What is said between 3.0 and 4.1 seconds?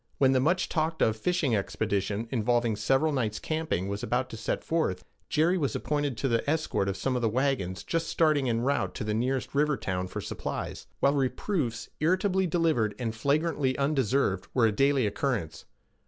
nights' camping, was